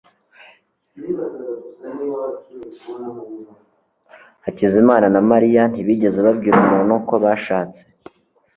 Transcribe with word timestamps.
Hakizamana 4.45 5.07
na 5.15 5.21
Mariya 5.31 5.61
ntibigeze 5.71 6.17
babwira 6.27 6.55
umuntu 6.65 6.93
ko 7.09 7.15
bashatse 7.23 7.83